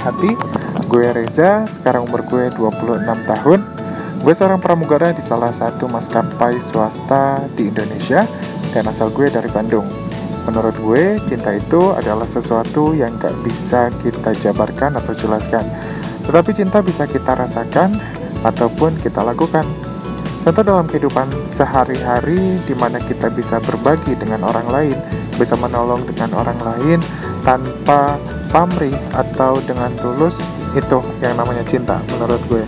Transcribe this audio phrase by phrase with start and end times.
[0.00, 0.32] Hati.
[0.88, 3.60] Gue Reza, sekarang umur gue 26 tahun.
[4.20, 8.28] Gue seorang pramugara di salah satu maskapai swasta di Indonesia
[8.70, 9.88] Dan asal gue dari Bandung.
[10.46, 15.66] Menurut gue, cinta itu adalah sesuatu yang gak bisa kita jabarkan atau jelaskan.
[16.24, 17.98] Tetapi cinta bisa kita rasakan
[18.46, 19.66] ataupun kita lakukan.
[20.40, 24.96] Contoh dalam kehidupan sehari-hari di mana kita bisa berbagi dengan orang lain,
[25.36, 26.98] bisa menolong dengan orang lain
[27.44, 28.16] tanpa
[28.50, 30.36] pamrih atau dengan tulus,
[30.74, 32.62] itu yang namanya cinta menurut gue.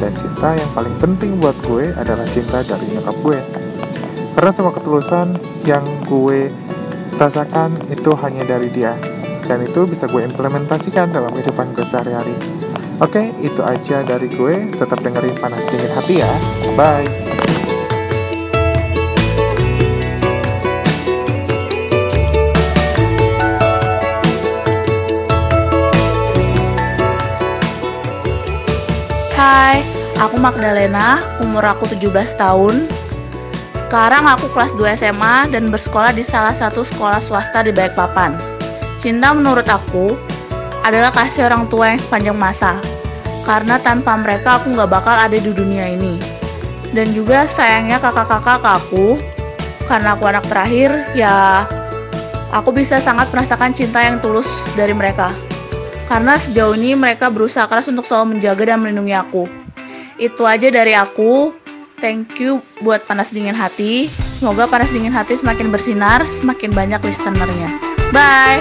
[0.00, 3.38] Dan cinta yang paling penting buat gue adalah cinta dari nyokap gue.
[4.36, 6.48] Karena semua ketulusan yang gue
[7.20, 8.96] rasakan itu hanya dari dia.
[9.44, 12.32] Dan itu bisa gue implementasikan dalam kehidupan gue sehari-hari.
[13.00, 14.72] Oke, itu aja dari gue.
[14.72, 16.30] Tetap dengerin panas dingin hati ya.
[16.78, 17.29] Bye.
[29.40, 29.80] Hai,
[30.20, 32.84] aku Magdalena, umur aku 17 tahun.
[33.72, 38.36] Sekarang aku kelas 2 SMA dan bersekolah di salah satu sekolah swasta di Balikpapan.
[39.00, 40.12] Cinta menurut aku
[40.84, 42.84] adalah kasih orang tua yang sepanjang masa.
[43.48, 46.20] Karena tanpa mereka aku nggak bakal ada di dunia ini.
[46.92, 49.16] Dan juga sayangnya kakak-kakak aku,
[49.88, 51.64] karena aku anak terakhir, ya
[52.52, 55.32] aku bisa sangat merasakan cinta yang tulus dari mereka.
[56.10, 59.46] Karena sejauh ini mereka berusaha keras untuk selalu menjaga dan melindungi aku.
[60.18, 61.54] Itu aja dari aku.
[62.02, 64.10] Thank you buat Panas Dingin Hati.
[64.42, 67.70] Semoga Panas Dingin Hati semakin bersinar, semakin banyak listenernya.
[68.10, 68.58] Bye!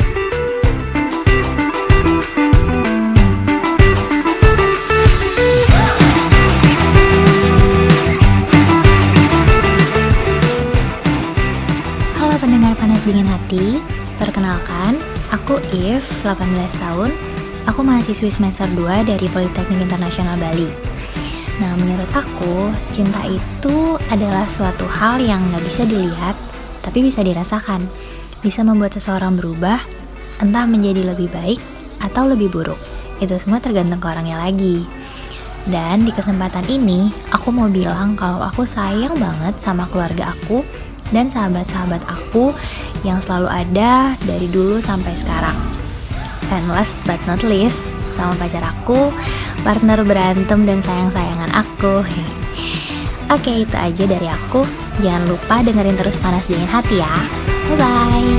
[12.14, 13.82] Halo pendengar panas dingin hati,
[14.22, 15.02] perkenalkan,
[15.34, 16.46] aku If, 18
[16.78, 17.10] tahun,
[17.70, 20.66] aku mahasiswi semester 2 dari Politeknik Internasional Bali.
[21.62, 26.34] Nah, menurut aku, cinta itu adalah suatu hal yang nggak bisa dilihat,
[26.82, 27.86] tapi bisa dirasakan.
[28.42, 29.86] Bisa membuat seseorang berubah,
[30.42, 31.62] entah menjadi lebih baik
[32.02, 32.80] atau lebih buruk.
[33.22, 34.82] Itu semua tergantung ke orangnya lagi.
[35.70, 40.66] Dan di kesempatan ini, aku mau bilang kalau aku sayang banget sama keluarga aku
[41.14, 42.50] dan sahabat-sahabat aku
[43.06, 45.79] yang selalu ada dari dulu sampai sekarang.
[46.50, 47.86] And last but not least,
[48.18, 49.14] sama pacar aku,
[49.62, 52.02] partner berantem dan sayang-sayangan aku.
[53.30, 54.66] Oke, itu aja dari aku.
[55.00, 57.14] Jangan lupa dengerin terus panas dingin hati ya.
[57.70, 58.34] Bye bye.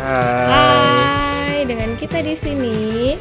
[0.00, 0.48] Hai.
[0.48, 3.14] Hai, dengan kita di sini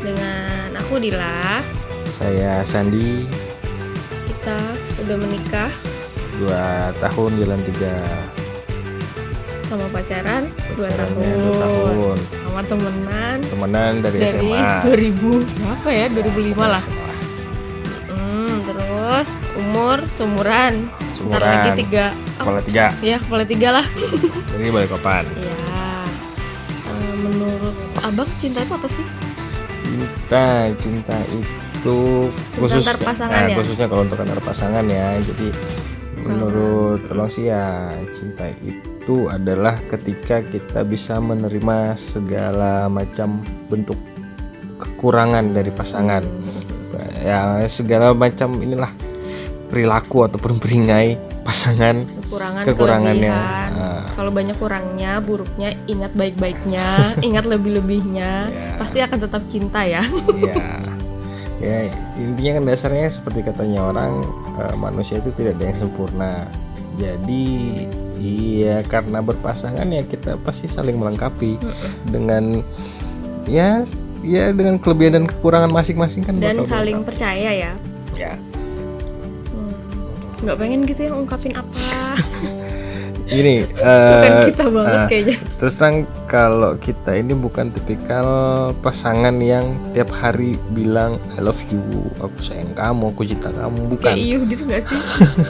[0.00, 1.60] dengan aku Dila.
[2.08, 3.28] Saya Sandi,
[5.10, 5.70] udah menikah
[6.38, 7.98] dua tahun jalan tiga
[9.66, 10.42] sama pacaran
[10.74, 11.42] 2 Pacarannya tahun.
[11.42, 12.16] dua tahun.
[12.42, 14.70] Sama temenan Temenan dari, dari SMA.
[14.86, 16.06] 2000 berapa ya?
[16.10, 16.82] 2005 lah.
[16.82, 17.10] SMA.
[18.10, 20.74] Hmm, terus umur seumuran.
[20.90, 21.42] Ntar Seumuran.
[21.54, 22.04] lagi tiga.
[22.34, 22.86] Kepala tiga.
[22.98, 23.86] Ya, kepala tiga lah.
[24.50, 25.22] Jadi balik kapan?
[25.38, 25.54] Ya.
[27.22, 29.06] Menurut Abang cinta itu apa sih?
[29.86, 31.69] Cinta, cinta itu
[32.58, 33.56] khusus antar pasangan nah, ya?
[33.56, 35.08] khususnya kalau untuk antar pasangan ya.
[35.24, 35.48] Jadi
[36.20, 36.28] Sama.
[36.36, 43.40] menurut abang sih ya cinta itu adalah ketika kita bisa menerima segala macam
[43.72, 43.96] bentuk
[44.76, 46.24] kekurangan dari pasangan.
[47.20, 48.92] Ya segala macam inilah
[49.68, 53.34] perilaku ataupun peringai pasangan Kekurangan, kekurangannya.
[53.34, 54.06] Ah.
[54.14, 56.84] Kalau banyak kurangnya, buruknya, ingat baik-baiknya,
[57.26, 58.78] ingat lebih-lebihnya, Ya.
[58.78, 59.98] pasti akan tetap cinta ya.
[60.38, 60.89] ya
[61.60, 64.24] ya intinya kan dasarnya seperti katanya orang
[64.56, 66.32] eh, manusia itu tidak ada yang sempurna
[66.96, 67.46] jadi
[68.20, 71.60] iya karena berpasangan ya kita pasti saling melengkapi
[72.08, 72.64] dengan
[73.44, 73.84] ya
[74.20, 77.72] ya dengan kelebihan dan kekurangan masing-masing kan Dan saling percaya ya.
[78.16, 78.32] ya
[79.50, 80.44] Hmm.
[80.44, 81.68] Nggak pengen gitu ya ungkapin apa.
[83.30, 85.36] ini Bukan eh, kita banget eh, kayaknya.
[85.60, 85.96] terus terang
[86.30, 91.82] kalau kita ini bukan tipikal pasangan yang tiap hari bilang I love you
[92.22, 93.90] aku sayang kamu aku cinta kamu.
[93.90, 94.14] Bukan.
[94.14, 94.94] Kayak iuh gitu gak sih?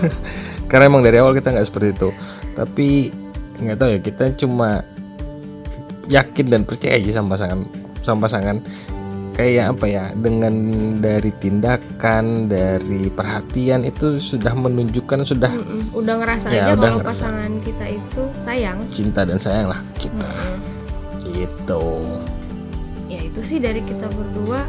[0.72, 2.08] karena emang dari awal kita nggak seperti itu.
[2.56, 3.12] Tapi
[3.60, 4.80] nggak tahu ya kita cuma
[6.08, 7.60] yakin dan percaya aja sama pasangan
[8.00, 8.56] sama pasangan
[9.32, 10.52] kayak apa ya dengan
[10.98, 15.92] dari tindakan dari perhatian itu sudah menunjukkan sudah Mm-mm.
[15.92, 17.10] Udah ngerasa Ya, aja udah kalau ngerasa.
[17.24, 18.78] pasangan kita itu sayang.
[18.86, 20.56] cinta dan sayang lah kita Mm-mm.
[21.30, 21.84] gitu
[23.06, 24.62] ya itu sih dari kita berdua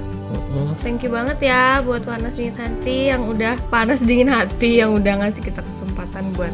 [0.80, 5.14] thank you banget ya buat panas dingin hati yang udah panas dingin hati yang udah
[5.20, 6.50] ngasih kita kesempatan buat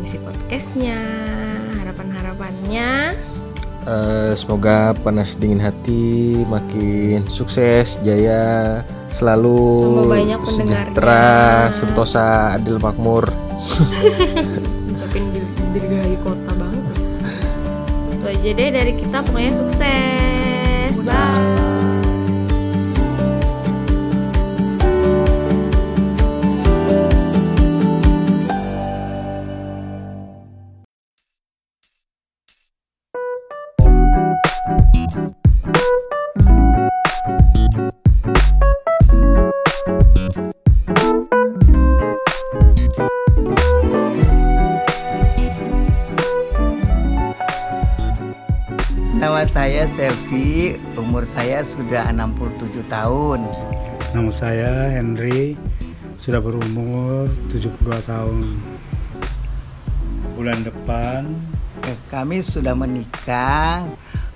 [0.00, 0.98] isi podcastnya
[1.76, 2.90] harapan harapannya
[3.82, 8.78] Eh, semoga panas dingin hati makin sukses jaya
[9.10, 10.06] selalu
[10.46, 13.26] sejahtera sentosa adil makmur.
[14.94, 16.96] Ucapin dir- dirgahayu kota banget.
[18.14, 20.94] Itu aja deh dari kita pokoknya sukses.
[21.02, 21.71] Bye
[49.92, 53.44] Selvi, umur saya sudah 67 tahun.
[54.16, 55.52] Nama saya Henry,
[56.16, 58.56] sudah berumur 72 tahun.
[60.32, 61.28] Bulan depan
[61.82, 63.82] Eh, Kami sudah menikah,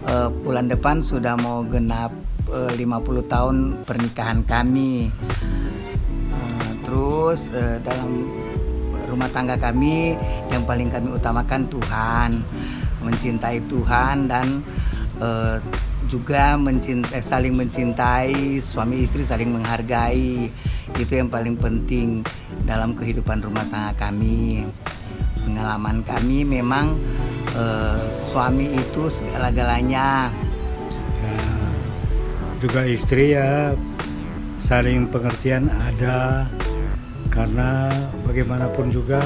[0.04, 2.10] eh, bulan depan sudah mau genap
[2.52, 3.56] eh, 50 tahun
[3.86, 5.08] pernikahan kami.
[6.36, 8.28] Eh, Terus eh, dalam
[9.06, 10.18] rumah tangga kami
[10.50, 12.30] yang paling kami utamakan Tuhan,
[13.00, 14.60] mencintai Tuhan dan
[15.20, 15.58] eh,
[16.06, 20.50] juga mencintai saling mencintai suami istri saling menghargai.
[20.96, 22.22] Itu yang paling penting
[22.64, 24.66] dalam kehidupan rumah tangga kami.
[25.46, 26.94] Pengalaman kami memang
[27.54, 30.30] eh, suami itu segala-galanya.
[31.22, 31.38] Ya,
[32.62, 33.74] juga istri ya
[34.62, 36.46] saling pengertian ada.
[37.30, 37.92] Karena
[38.24, 39.20] bagaimanapun juga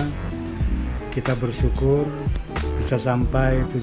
[1.14, 2.10] kita bersyukur
[2.80, 3.76] bisa sampai 70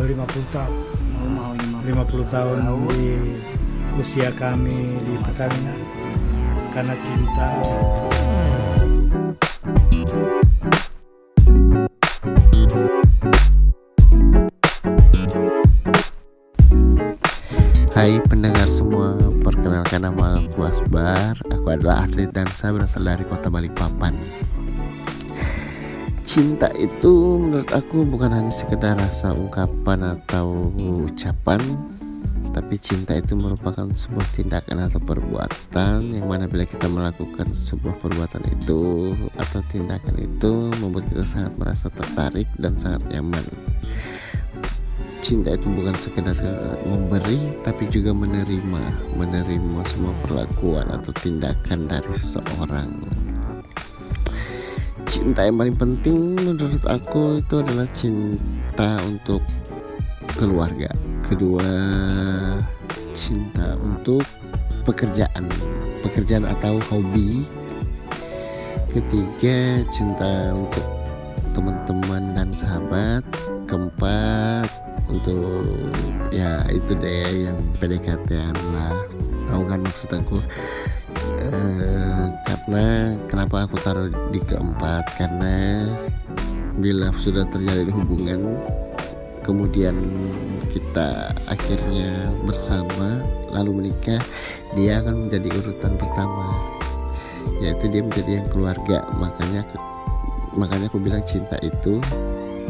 [0.00, 0.80] eh, 50 tahun
[1.28, 1.52] mau mau
[1.84, 3.12] 50 tahun di
[4.00, 5.76] usia kami di perkawinan
[6.72, 7.48] karena cinta.
[17.92, 21.36] Hai pendengar semua, perkenalkan nama aku Asbar.
[21.52, 24.16] Aku adalah atlet dansa berasal dari kota Balikpapan
[26.32, 30.72] Cinta itu menurut aku bukan hanya sekedar rasa ungkapan atau
[31.04, 31.60] ucapan
[32.56, 38.48] Tapi cinta itu merupakan sebuah tindakan atau perbuatan Yang mana bila kita melakukan sebuah perbuatan
[38.48, 43.44] itu Atau tindakan itu membuat kita sangat merasa tertarik dan sangat nyaman.
[45.20, 48.82] Cinta itu bukan sekedar eh, memberi tapi juga menerima
[49.20, 52.88] menerima semua perlakuan atau tindakan dari seseorang
[55.12, 59.44] cinta yang paling penting menurut aku itu adalah cinta untuk
[60.40, 60.88] keluarga.
[61.28, 61.68] Kedua
[63.12, 64.24] cinta untuk
[64.88, 65.52] pekerjaan
[66.00, 67.44] pekerjaan atau hobi.
[68.88, 70.86] Ketiga cinta untuk
[71.52, 73.20] teman-teman dan sahabat.
[73.68, 74.68] Keempat
[75.12, 75.92] untuk
[76.32, 79.04] ya itu deh yang PDKT-an lah.
[79.44, 80.40] Tahu kan maksud aku
[81.42, 85.10] Eh, karena kenapa aku taruh di keempat?
[85.18, 85.82] Karena
[86.78, 88.56] bila sudah terjalin hubungan
[89.42, 89.98] kemudian
[90.70, 93.20] kita akhirnya bersama
[93.50, 94.22] lalu menikah
[94.78, 96.54] dia akan menjadi urutan pertama.
[97.58, 99.02] Yaitu dia menjadi yang keluarga.
[99.18, 99.66] Makanya
[100.54, 101.98] makanya aku bilang cinta itu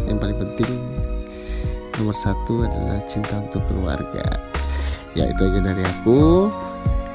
[0.08, 0.72] yang paling penting.
[2.00, 4.24] Nomor satu adalah cinta untuk keluarga.
[5.12, 6.48] Ya itu aja dari aku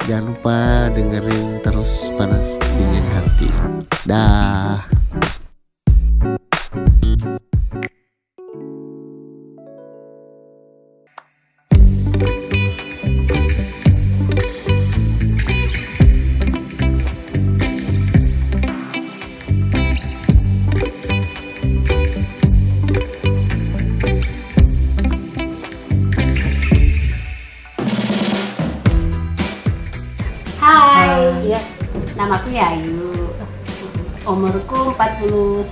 [0.08, 3.52] jangan lupa dengerin terus panas dingin hati.
[4.08, 4.97] Dah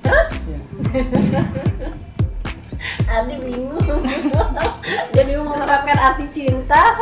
[0.00, 0.30] Terus?
[0.48, 0.60] ya,
[3.08, 4.02] Adi bingung.
[5.12, 6.96] Dia bingung menerapkan arti cinta.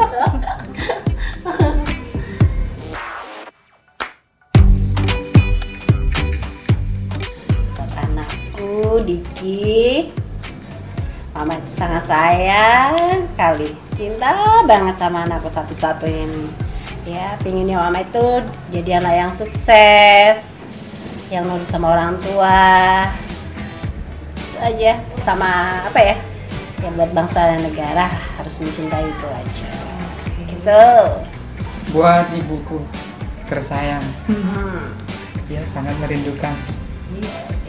[11.77, 12.97] Sangat sayang
[13.37, 13.77] sekali.
[13.97, 16.45] Cinta banget sama anakku satu-satunya ini
[17.05, 20.61] Ya pinginnya mama itu jadi anak yang sukses
[21.33, 23.09] Yang nurut sama orang tua.
[24.37, 24.93] Itu aja.
[25.21, 25.49] Sama
[25.85, 26.17] apa ya
[26.81, 29.69] Ya buat bangsa dan negara harus mencintai itu aja.
[30.45, 30.85] Gitu.
[31.91, 32.83] Buat ibuku
[33.47, 34.91] tersayang, Hmm.
[35.47, 36.53] dia sangat merindukan.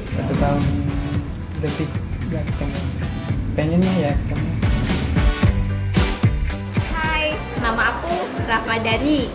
[0.02, 0.64] Satu tahun
[1.62, 1.88] lebih
[2.30, 3.07] gak ketemu.
[3.58, 4.50] Pengennya ya ketemu.
[6.94, 8.14] Hai, nama aku
[8.46, 9.34] Rahmadani.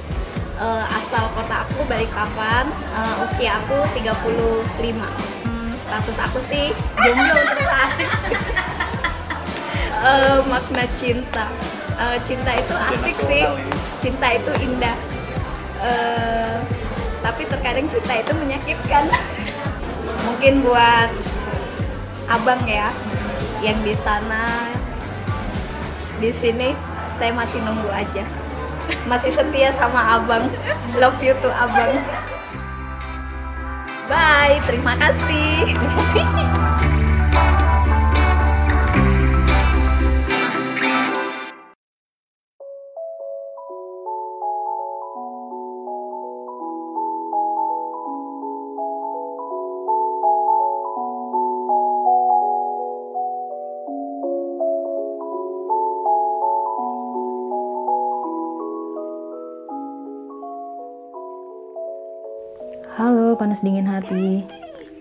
[0.62, 2.70] Eh, asal kota aku Balikpapan.
[2.70, 5.10] Eh, usia aku 35.
[5.42, 6.70] Hmm, status aku sih
[7.02, 8.06] jomblo untuk saat ini.
[10.02, 11.46] Eh, makna cinta.
[11.98, 13.42] Eh, cinta itu asik sih.
[14.02, 14.98] Cinta itu indah.
[15.82, 16.58] Eh,
[17.26, 19.06] tapi terkadang cinta itu menyakitkan.
[20.30, 21.10] Mungkin buat
[22.30, 22.90] abang ya
[23.62, 24.74] yang di sana.
[26.18, 26.74] Di sini
[27.16, 28.26] saya masih nunggu aja.
[29.06, 30.50] Masih setia sama abang.
[30.98, 32.02] Love you to abang.
[34.10, 35.72] Bye terima kasih
[63.52, 64.48] panas dingin hati.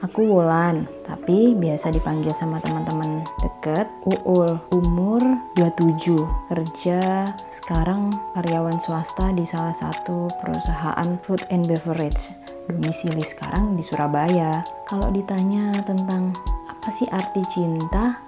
[0.04, 3.88] Aku Wulan, tapi biasa dipanggil sama teman-teman deket.
[4.04, 5.24] Uul, umur
[5.56, 6.20] 27
[6.52, 12.36] Kerja sekarang karyawan swasta di salah satu perusahaan food and beverage.
[12.68, 14.68] Domisili sekarang di Surabaya.
[14.84, 16.36] Kalau ditanya tentang
[16.68, 18.20] apa sih arti cinta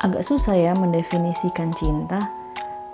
[0.00, 2.41] Agak susah ya mendefinisikan cinta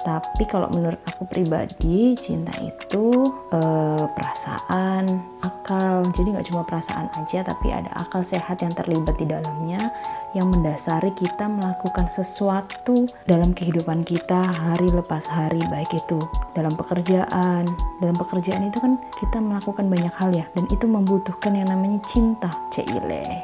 [0.07, 5.11] tapi kalau menurut aku pribadi cinta itu eh, perasaan
[5.43, 6.07] akal.
[6.15, 9.91] Jadi nggak cuma perasaan aja tapi ada akal sehat yang terlibat di dalamnya
[10.37, 15.61] yang mendasari kita melakukan sesuatu dalam kehidupan kita hari lepas hari.
[15.67, 16.19] Baik itu
[16.55, 17.67] dalam pekerjaan.
[17.99, 20.47] Dalam pekerjaan itu kan kita melakukan banyak hal ya.
[20.55, 23.43] Dan itu membutuhkan yang namanya cinta cile.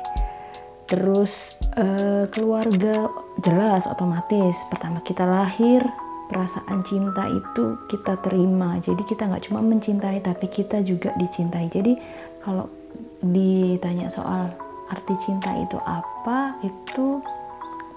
[0.87, 3.11] Terus eh, keluarga
[3.43, 4.63] jelas otomatis.
[4.71, 5.83] Pertama kita lahir
[6.29, 8.81] perasaan cinta itu kita terima.
[8.81, 11.69] Jadi kita nggak cuma mencintai tapi kita juga dicintai.
[11.69, 11.93] Jadi
[12.41, 12.69] kalau
[13.25, 14.53] ditanya soal
[14.93, 17.25] arti cinta itu apa itu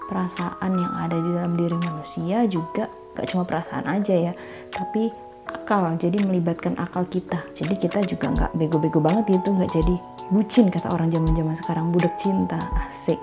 [0.08, 4.32] perasaan yang ada di dalam diri manusia juga nggak cuma perasaan aja ya
[4.72, 5.12] tapi
[5.48, 5.96] akal.
[5.96, 7.40] Jadi melibatkan akal kita.
[7.56, 9.94] Jadi kita juga nggak bego-bego banget gitu nggak jadi
[10.28, 11.86] bucin kata orang zaman zaman sekarang.
[11.92, 13.20] Budak cinta asik.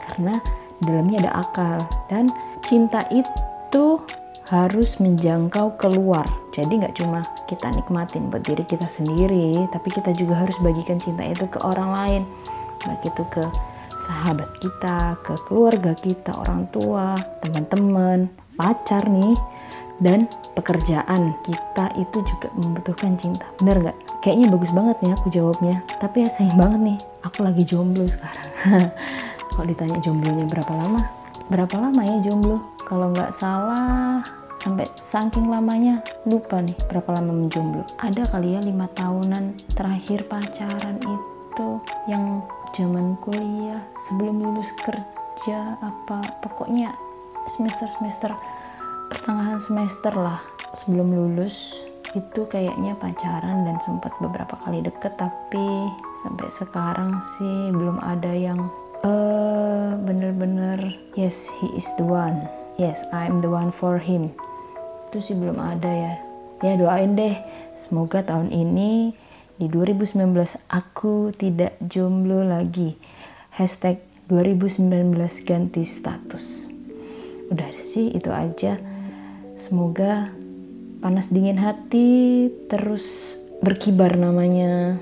[0.00, 0.40] Karena
[0.80, 1.78] dalamnya ada akal.
[2.08, 2.32] Dan
[2.64, 4.00] cinta itu
[4.46, 6.26] harus menjangkau keluar.
[6.54, 11.26] Jadi nggak cuma kita nikmatin buat diri kita sendiri, tapi kita juga harus bagikan cinta
[11.26, 12.22] itu ke orang lain.
[12.86, 13.42] Baik itu ke
[14.06, 19.34] sahabat kita, ke keluarga kita, orang tua, teman-teman, pacar nih,
[19.98, 23.48] dan pekerjaan kita itu juga membutuhkan cinta.
[23.58, 23.98] Bener nggak?
[24.22, 25.76] Kayaknya bagus banget nih aku jawabnya.
[25.98, 28.48] Tapi ya sayang banget nih, aku lagi jomblo sekarang.
[29.56, 31.25] Kalau ditanya jomblonya berapa lama?
[31.46, 32.58] Berapa lama ya jomblo?
[32.90, 34.18] Kalau nggak salah
[34.58, 36.02] sampai saking lamanya.
[36.26, 37.86] Lupa nih berapa lama menjomblo.
[38.02, 41.68] Ada kali ya lima tahunan terakhir pacaran itu
[42.10, 42.42] yang
[42.74, 43.78] zaman kuliah
[44.10, 46.90] sebelum lulus kerja apa pokoknya
[47.46, 48.34] semester semester
[49.06, 50.42] pertengahan semester lah.
[50.74, 51.86] Sebelum lulus
[52.18, 55.68] itu kayaknya pacaran dan sempat beberapa kali deket tapi
[56.26, 58.58] sampai sekarang sih belum ada yang
[59.04, 62.48] eh bener-bener yes he is the one.
[62.76, 64.36] Yes I'm the one for him.
[65.08, 66.14] Itu sih belum ada ya.
[66.64, 67.36] Ya doain deh.
[67.76, 69.12] Semoga tahun ini
[69.56, 70.32] di 2019
[70.68, 72.96] aku tidak jomblo lagi.
[73.56, 76.68] Hashtag 2019 ganti status.
[77.48, 78.76] Udah sih itu aja.
[79.56, 80.28] Semoga
[81.00, 85.00] panas dingin hati terus berkibar namanya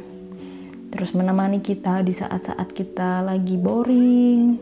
[0.95, 4.55] terus menemani kita di saat-saat kita lagi boring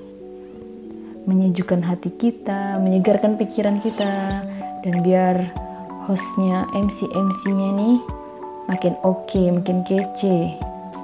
[1.29, 4.43] menyejukkan hati kita menyegarkan pikiran kita
[4.83, 5.53] dan biar
[6.09, 7.99] hostnya MC MC-nya nih
[8.67, 10.57] makin oke, makin kece,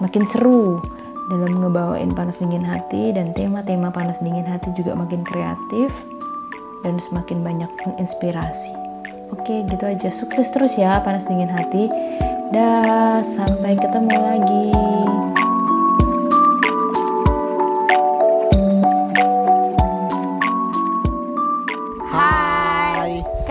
[0.03, 0.83] makin seru
[1.29, 5.93] dalam ngebawain panas dingin hati dan tema-tema panas dingin hati juga makin kreatif
[6.83, 8.73] dan semakin banyak menginspirasi.
[9.29, 10.09] Oke, gitu aja.
[10.09, 11.85] Sukses terus ya panas dingin hati.
[12.49, 15.18] Dah, sampai ketemu lagi.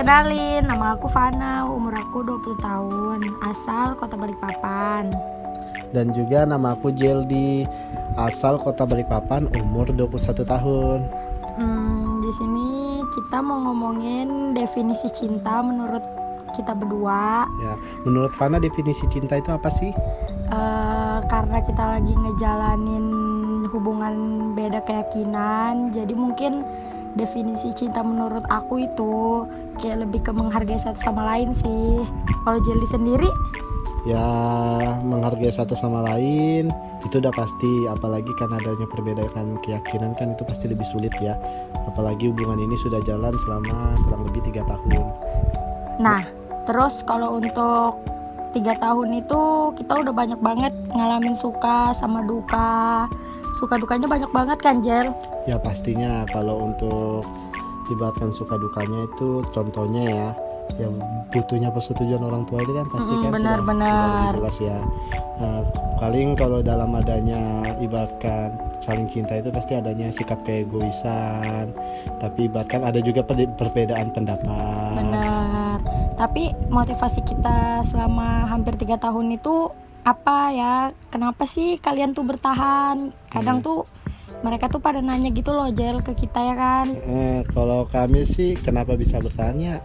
[0.08, 5.12] Kenalin nama aku Fana, umur aku 20 tahun, asal Kota Balikpapan.
[5.92, 7.68] Dan juga nama aku Jeldi,
[8.16, 11.12] asal Kota Balikpapan, umur 21 tahun.
[11.60, 16.08] Hmm, di sini kita mau ngomongin definisi cinta menurut
[16.56, 17.44] kita berdua.
[17.60, 17.76] Ya,
[18.08, 19.92] menurut Fana definisi cinta itu apa sih?
[20.48, 23.06] Eh, karena kita lagi ngejalanin
[23.76, 24.16] hubungan
[24.56, 26.64] beda keyakinan, jadi mungkin
[27.18, 29.44] definisi cinta menurut aku itu
[29.78, 32.04] kayak lebih ke menghargai satu sama lain sih.
[32.44, 33.30] Kalau Jelly sendiri,
[34.08, 34.24] Ya,
[35.04, 36.72] menghargai satu sama lain
[37.04, 41.36] itu udah pasti apalagi kan adanya perbedaan keyakinan kan itu pasti lebih sulit ya
[41.84, 45.06] apalagi hubungan ini sudah jalan selama kurang lebih tiga tahun
[46.00, 46.24] Nah,
[46.64, 48.00] terus kalau untuk
[48.56, 49.42] tiga tahun itu
[49.76, 53.12] kita udah banyak banget ngalamin suka sama duka.
[53.60, 55.12] Suka dukanya banyak banget kan, Jel?
[55.48, 57.24] ya pastinya kalau untuk
[57.90, 60.28] ibaratkan suka dukanya itu contohnya ya
[60.76, 61.00] yang
[61.32, 64.32] butuhnya persetujuan orang tua itu kan pasti Mm, kan benar, sudah, benar.
[64.36, 64.80] jelas ya
[65.38, 65.62] Nah,
[65.96, 67.38] paling kalau dalam adanya
[67.78, 68.52] ibaratkan
[68.82, 71.70] saling cinta itu pasti adanya sikap keegoisan
[72.18, 75.78] tapi ibaratkan ada juga per- perbedaan pendapat Benar.
[76.18, 79.70] Tapi motivasi kita selama hampir tiga tahun itu
[80.02, 80.76] apa ya?
[81.08, 83.14] Kenapa sih kalian tuh bertahan?
[83.30, 83.86] Kadang tuh
[84.46, 86.88] mereka tuh pada nanya gitu loh, Jel ke kita ya kan?
[86.94, 89.78] Eh, kalau kami sih kenapa bisa bertahan ya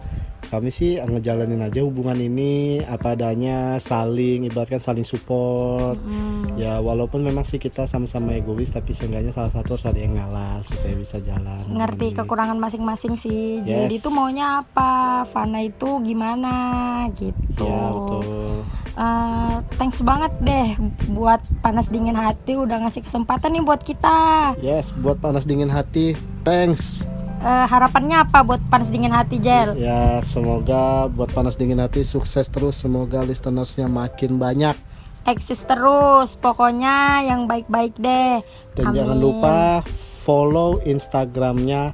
[0.53, 6.59] kami sih ngejalanin aja hubungan ini apa adanya saling ibaratkan saling support Mm.
[6.61, 10.61] ya walaupun memang sih kita sama-sama egois tapi seenggaknya salah satu harus ada yang ngalah
[10.61, 13.65] supaya bisa jalan ngerti kekurangan masing-masing sih.
[13.65, 13.89] Yes.
[13.89, 15.23] Jadi itu maunya apa?
[15.25, 16.53] Fana itu gimana
[17.17, 17.65] gitu.
[17.65, 20.77] ya betul Eh, thanks banget deh
[21.09, 24.53] buat panas dingin hati udah ngasih kesempatan nih buat kita.
[24.59, 27.01] yes buat panas dingin hati thanks
[27.39, 29.75] Eh, harapannya apa buat panas dingin hati Jel?
[29.75, 34.77] ya semoga buat panas dingin hati sukses terus semoga listenersnya makin banyak
[35.23, 38.43] Eksis terus, pokoknya yang baik-baik deh.
[38.73, 38.95] dan Amin.
[38.95, 39.57] jangan lupa
[40.19, 41.91] follow instagramnya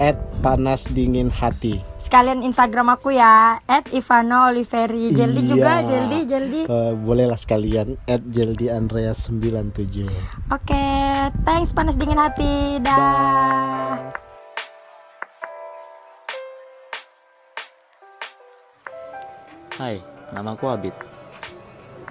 [0.00, 3.60] at panas dingin hati Sekalian Instagram aku ya,
[3.92, 5.12] @ivano oliveri.
[5.12, 5.86] Jeldi juga, Iya.
[5.86, 6.60] Jeldi, Jeldi.
[6.64, 10.08] Eh, bolehlah sekalian at Jeldi Andrea 97
[10.48, 10.86] Oke,
[11.44, 12.80] thanks panas dingin hati.
[12.80, 14.00] Dah.
[19.76, 19.96] Hai,
[20.32, 20.92] nama aku Abid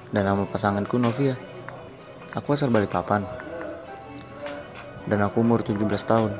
[0.10, 1.38] Dan nama pasanganku Novia
[2.34, 3.26] Aku asal Balikpapan
[5.06, 6.32] Dan aku umur 17 tahun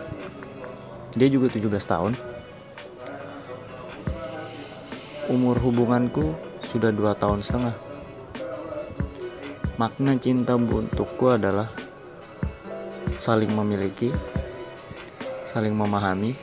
[1.18, 2.14] Dia juga 17 tahun
[5.30, 6.34] Umur hubunganku
[6.66, 7.76] sudah 2 tahun setengah
[9.80, 11.70] Makna cinta untukku adalah
[13.18, 14.14] Saling memiliki
[15.50, 16.34] Saling memahami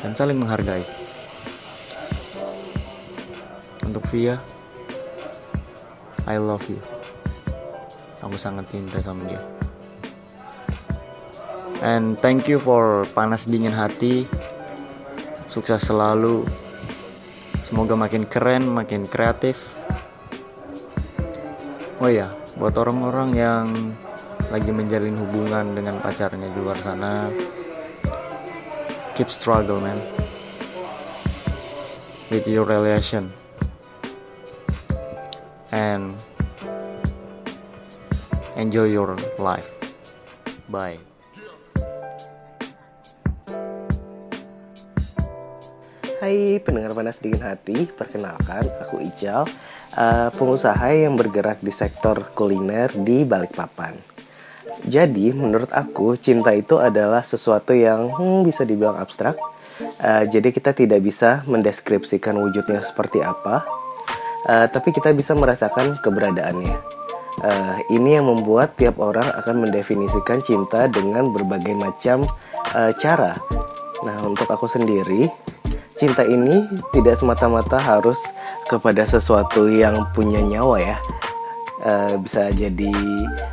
[0.00, 1.02] Dan saling menghargai
[3.92, 4.40] untuk Via,
[6.24, 6.80] I love you.
[8.24, 9.61] Aku sangat cinta sama dia.
[11.82, 14.30] And thank you for panas dingin hati.
[15.50, 16.46] Sukses selalu.
[17.66, 19.74] Semoga makin keren, makin kreatif.
[21.98, 23.66] Oh iya, buat orang-orang yang
[24.54, 27.32] lagi menjalin hubungan dengan pacarnya di luar sana,
[29.18, 29.96] keep struggle man
[32.28, 33.32] with your relation
[35.72, 36.12] and
[38.54, 39.72] enjoy your life.
[40.68, 41.11] Bye.
[46.22, 49.42] Hai pendengar panas dingin hati, perkenalkan aku Ical,
[49.98, 53.98] eh, pengusaha yang bergerak di sektor kuliner di Balikpapan.
[54.86, 59.34] Jadi menurut aku cinta itu adalah sesuatu yang hmm, bisa dibilang abstrak.
[59.98, 63.66] Eh, jadi kita tidak bisa mendeskripsikan wujudnya seperti apa,
[64.46, 66.76] eh, tapi kita bisa merasakan keberadaannya.
[67.42, 72.22] Eh, ini yang membuat tiap orang akan mendefinisikan cinta dengan berbagai macam
[72.78, 73.34] eh, cara.
[74.06, 75.26] Nah untuk aku sendiri
[76.02, 78.18] cinta ini tidak semata-mata harus
[78.66, 80.98] kepada sesuatu yang punya nyawa ya.
[81.82, 82.94] Eh, bisa jadi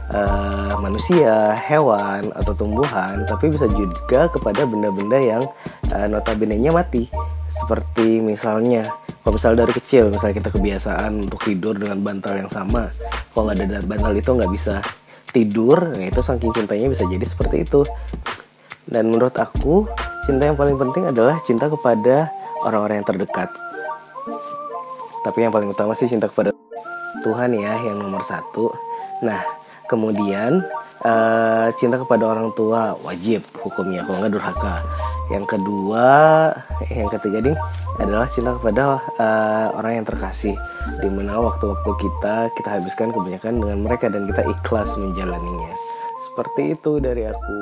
[0.10, 5.46] eh, manusia, hewan atau tumbuhan, tapi bisa juga kepada benda-benda yang
[5.94, 7.06] eh, notabene-nya mati.
[7.54, 8.90] Seperti misalnya
[9.22, 12.88] kalau misalnya dari kecil misalnya kita kebiasaan untuk tidur dengan bantal yang sama
[13.36, 14.80] kalau nggak ada bantal itu nggak bisa
[15.36, 17.84] tidur nah itu saking cintanya bisa jadi seperti itu
[18.90, 19.86] dan menurut aku
[20.26, 22.32] cinta yang paling penting adalah cinta kepada
[22.64, 23.50] orang-orang yang terdekat.
[25.24, 26.56] Tapi yang paling utama sih cinta kepada
[27.22, 28.72] Tuhan ya yang nomor satu.
[29.24, 29.44] Nah
[29.92, 30.64] kemudian
[31.04, 34.76] eh, cinta kepada orang tua wajib hukumnya kalau nggak durhaka.
[35.30, 36.08] Yang kedua
[36.90, 37.58] yang ketiga ding
[38.00, 40.56] adalah cinta kepada eh, orang yang terkasih.
[41.04, 45.74] Di mana waktu-waktu kita kita habiskan kebanyakan dengan mereka dan kita ikhlas menjalaninya.
[46.20, 47.58] Seperti itu dari aku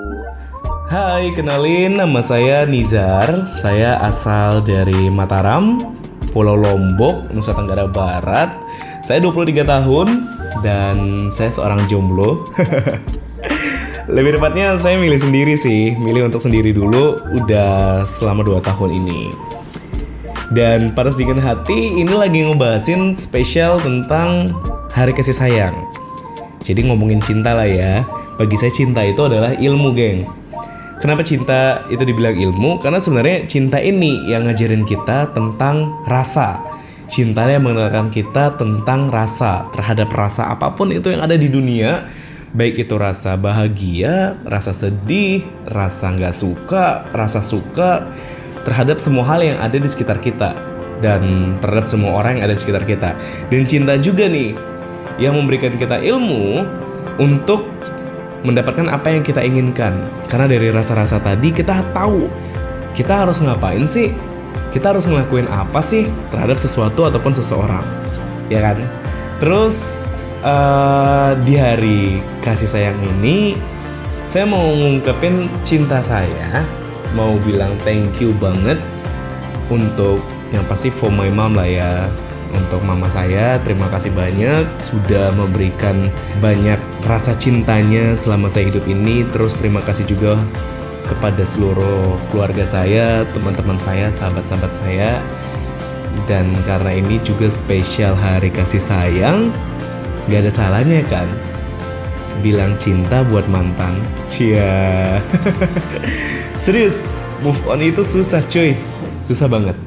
[0.88, 3.43] Hai, kenalin nama saya Nizar.
[3.60, 5.84] Saya asal dari Mataram,
[6.32, 8.56] Pulau Lombok, Nusa Tenggara Barat.
[9.04, 10.32] Saya 23 tahun
[10.63, 12.47] dan saya seorang jomblo.
[14.15, 19.36] Lebih tepatnya saya milih sendiri sih, milih untuk sendiri dulu udah selama 2 tahun ini.
[20.56, 24.56] Dan pada sedikit hati ini lagi ngebahasin spesial tentang
[24.95, 25.76] hari kasih sayang.
[26.63, 28.08] Jadi ngomongin cinta lah ya.
[28.39, 30.37] Bagi saya cinta itu adalah ilmu, geng.
[30.98, 32.82] Kenapa cinta itu dibilang ilmu?
[32.82, 36.58] Karena sebenarnya cinta ini yang ngajarin kita tentang rasa.
[37.06, 42.10] Cinta yang mengenalkan kita tentang rasa terhadap rasa apa pun itu yang ada di dunia,
[42.58, 48.10] baik itu rasa bahagia, rasa sedih, rasa nggak suka, rasa suka,
[48.66, 50.58] terhadap semua hal yang ada di sekitar kita
[50.98, 53.14] dan terhadap semua orang yang ada di sekitar kita.
[53.54, 54.58] Dan cinta juga nih
[55.22, 56.66] yang memberikan kita ilmu
[57.22, 57.77] untuk
[58.48, 60.08] mendapatkan apa yang kita inginkan.
[60.32, 62.32] Karena dari rasa-rasa tadi kita tahu
[62.96, 64.16] kita harus ngapain sih?
[64.72, 67.84] Kita harus ngelakuin apa sih terhadap sesuatu ataupun seseorang,
[68.48, 68.80] ya kan?
[69.44, 70.08] Terus
[70.42, 73.60] eh, di hari kasih sayang ini,
[74.26, 76.66] saya mau ngungkepin cinta saya,
[77.14, 78.80] mau bilang thank you banget
[79.68, 80.20] untuk
[80.52, 81.92] yang pasti for my mom lah ya
[82.60, 83.62] untuk mama saya.
[83.62, 86.10] Terima kasih banyak sudah memberikan
[86.41, 89.24] banyak rasa cintanya selama saya hidup ini.
[89.30, 90.36] Terus terima kasih juga
[91.08, 95.24] kepada seluruh keluarga saya teman-teman saya sahabat-sahabat saya.
[96.26, 99.54] Dan karena ini juga spesial hari kasih sayang
[100.28, 101.30] gak ada salahnya kan?
[102.43, 103.96] Bilang cinta buat mantan.
[104.28, 105.24] Cia.
[106.63, 107.08] Serius
[107.39, 108.76] move on itu susah cuy.
[109.24, 109.87] Susah banget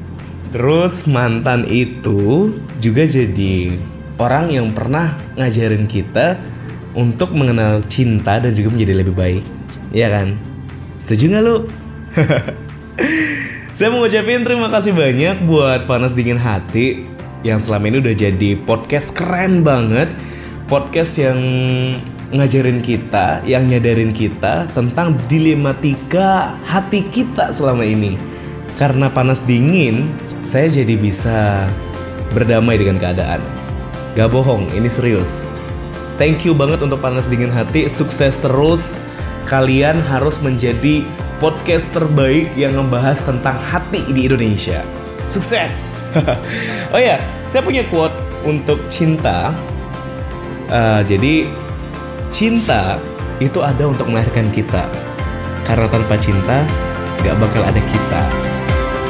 [0.51, 2.51] Terus mantan itu
[2.83, 3.79] juga jadi
[4.19, 6.35] orang yang pernah ngajarin kita
[6.91, 9.43] untuk mengenal cinta dan juga menjadi lebih baik.
[9.95, 10.35] Iya kan?
[10.99, 11.57] Setuju nggak lu?
[13.79, 17.07] Saya mau ngucapin terima kasih banyak buat Panas Dingin Hati
[17.47, 20.11] yang selama ini udah jadi podcast keren banget.
[20.67, 21.39] Podcast yang
[22.31, 28.15] ngajarin kita, yang nyadarin kita tentang dilematika hati kita selama ini.
[28.79, 30.07] Karena panas dingin,
[30.45, 31.67] saya jadi bisa
[32.33, 33.41] berdamai dengan keadaan.
[34.17, 35.47] Gak bohong, ini serius.
[36.19, 38.99] Thank you banget untuk panas dingin hati, sukses terus.
[39.49, 41.01] Kalian harus menjadi
[41.41, 44.85] podcast terbaik yang membahas tentang hati di Indonesia.
[45.25, 45.97] Sukses!
[46.93, 47.17] oh ya,
[47.49, 48.13] saya punya quote
[48.45, 49.55] untuk cinta.
[50.71, 51.49] Uh, jadi
[52.29, 53.01] cinta
[53.41, 54.85] itu ada untuk melahirkan kita.
[55.65, 56.61] Karena tanpa cinta,
[57.25, 58.21] gak bakal ada kita.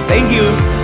[0.08, 0.81] Thank you.